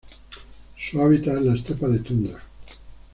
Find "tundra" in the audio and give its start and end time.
1.99-2.39